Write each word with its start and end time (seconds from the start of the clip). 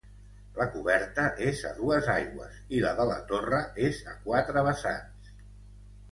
La 0.59 0.65
coberta 0.75 1.25
és 1.47 1.59
a 1.71 1.73
dues 1.79 2.07
aigües 2.13 2.55
i 2.77 2.79
la 2.85 2.93
de 2.99 3.05
la 3.09 3.17
torre 3.33 3.59
és 3.89 3.99
a 4.13 4.17
quatre 4.23 4.65
vessants. 4.69 5.29